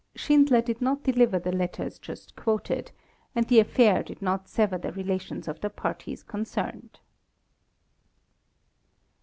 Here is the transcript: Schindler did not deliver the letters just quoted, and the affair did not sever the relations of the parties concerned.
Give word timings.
Schindler 0.15 0.61
did 0.63 0.81
not 0.81 1.03
deliver 1.03 1.37
the 1.37 1.51
letters 1.51 1.99
just 1.99 2.35
quoted, 2.35 2.89
and 3.35 3.47
the 3.47 3.59
affair 3.59 4.01
did 4.01 4.19
not 4.19 4.47
sever 4.47 4.79
the 4.79 4.91
relations 4.91 5.47
of 5.47 5.59
the 5.61 5.69
parties 5.69 6.23
concerned. 6.23 6.97